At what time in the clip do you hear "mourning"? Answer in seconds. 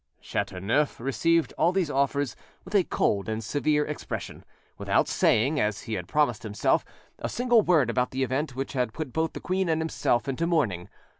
10.47-10.89